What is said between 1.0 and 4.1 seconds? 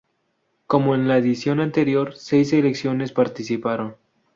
la edición anterior, seis selecciones participaron.